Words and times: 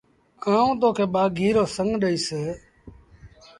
آئوٚݩ 0.51 0.77
تو 0.79 0.89
کي 0.97 1.05
ٻآگھيٚ 1.13 1.55
رو 1.55 1.63
سنڱ 1.75 1.91
ڏئيٚس۔ 2.01 2.27